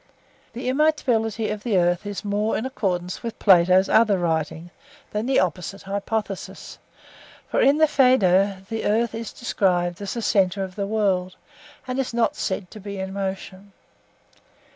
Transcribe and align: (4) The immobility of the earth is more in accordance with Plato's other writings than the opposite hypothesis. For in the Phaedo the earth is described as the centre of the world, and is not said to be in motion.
(4) 0.01 0.07
The 0.53 0.69
immobility 0.69 1.51
of 1.51 1.61
the 1.61 1.77
earth 1.77 2.07
is 2.07 2.25
more 2.25 2.57
in 2.57 2.65
accordance 2.65 3.21
with 3.21 3.37
Plato's 3.37 3.87
other 3.87 4.17
writings 4.17 4.71
than 5.11 5.27
the 5.27 5.39
opposite 5.39 5.83
hypothesis. 5.83 6.79
For 7.51 7.61
in 7.61 7.77
the 7.77 7.85
Phaedo 7.87 8.63
the 8.67 8.85
earth 8.85 9.13
is 9.13 9.31
described 9.31 10.01
as 10.01 10.15
the 10.15 10.23
centre 10.23 10.63
of 10.63 10.75
the 10.75 10.87
world, 10.87 11.35
and 11.87 11.99
is 11.99 12.15
not 12.15 12.35
said 12.35 12.71
to 12.71 12.79
be 12.79 12.97
in 12.97 13.13
motion. 13.13 13.73